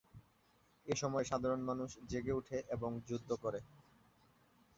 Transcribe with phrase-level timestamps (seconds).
[0.87, 3.59] এসময় সাধারণ মানুষ জেগে ওঠে এবং যুদ্ধ করে।